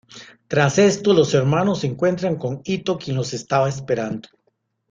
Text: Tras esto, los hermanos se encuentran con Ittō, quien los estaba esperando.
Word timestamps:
Tras 0.47 0.79
esto, 0.79 1.13
los 1.13 1.31
hermanos 1.35 1.81
se 1.81 1.85
encuentran 1.85 2.35
con 2.37 2.63
Ittō, 2.63 2.97
quien 2.99 3.15
los 3.15 3.35
estaba 3.35 3.69
esperando. 3.69 4.29